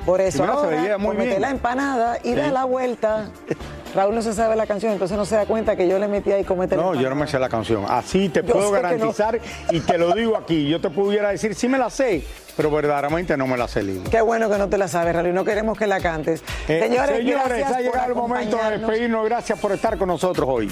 Por 0.06 0.22
eso, 0.22 0.44
mira, 0.44 0.54
se 0.54 0.60
ahora, 0.66 0.82
veía 0.82 0.98
muy 1.00 1.16
bien. 1.16 1.42
la 1.42 1.50
empanada 1.50 2.18
y 2.24 2.30
Sí. 2.30 2.36
da 2.36 2.52
la 2.52 2.66
vuelta. 2.66 3.26
Raúl 3.94 4.16
no 4.16 4.22
se 4.22 4.34
sabe 4.34 4.56
la 4.56 4.66
canción, 4.66 4.92
entonces 4.92 5.16
no 5.16 5.26
se 5.26 5.36
da 5.36 5.46
cuenta 5.46 5.76
que 5.76 5.88
yo 5.88 6.00
le 6.00 6.08
metí 6.08 6.32
ahí 6.32 6.44
comete 6.44 6.76
No, 6.76 6.96
yo 6.96 7.10
no 7.10 7.16
me 7.16 7.28
sé 7.28 7.38
la 7.38 7.50
canción. 7.50 7.86
Así 7.88 8.30
te 8.30 8.42
Yo 8.42 8.54
puedo 8.54 8.72
garantizar 8.72 9.40
y 9.70 9.80
te 9.82 9.98
lo 9.98 10.14
digo 10.14 10.36
aquí. 10.36 10.68
Yo 10.68 10.82
te 10.82 10.90
pudiera 10.90 11.30
decir, 11.30 11.54
sí 11.54 11.68
me 11.68 11.78
la 11.78 11.90
sé, 11.90 12.24
pero 12.58 12.72
verdaderamente 12.72 13.38
no 13.38 13.46
me 13.46 13.56
la 13.56 13.68
sé, 13.68 13.84
Lili. 13.84 14.10
Qué 14.10 14.22
bueno 14.22 14.50
que 14.50 14.58
no 14.58 14.68
te 14.68 14.78
la 14.78 14.88
sabes, 14.88 15.16
Raúl, 15.16 15.30
y 15.30 15.34
no 15.34 15.46
queremos 15.46 15.78
que 15.78 15.86
la 15.86 16.00
cantes. 16.00 16.44
Eh, 16.68 16.80
señores, 16.82 17.18
señores, 17.18 17.48
gracias 17.48 17.70
ha 17.70 17.76
por 17.76 17.84
llegado 17.84 18.10
el 18.10 18.16
momento 18.16 18.58
de 18.58 18.78
despedirnos. 18.78 19.26
Gracias 19.26 19.60
por 19.60 19.72
estar 19.72 19.98
con 19.98 20.08
nosotros 20.08 20.48
hoy. 20.50 20.72